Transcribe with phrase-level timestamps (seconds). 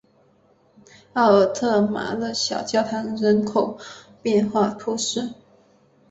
[1.13, 3.77] 奥尔特马勒小教堂人口
[4.23, 5.35] 变化图示